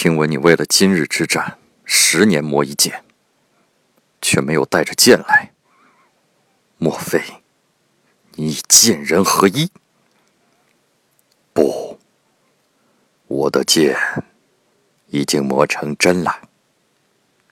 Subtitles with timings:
[0.00, 3.02] 听闻你为了今日之战，十年磨一剑，
[4.22, 5.50] 却没有带着剑来。
[6.76, 7.20] 莫非
[8.34, 9.72] 你与剑人合一？
[11.52, 11.98] 不。
[13.26, 13.96] 我的剑
[15.08, 16.47] 已经磨成针了。